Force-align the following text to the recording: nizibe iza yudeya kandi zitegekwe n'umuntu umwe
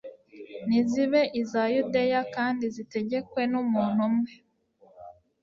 nizibe 0.67 1.21
iza 1.41 1.63
yudeya 1.75 2.21
kandi 2.35 2.63
zitegekwe 2.75 3.41
n'umuntu 3.51 3.99
umwe 4.09 4.31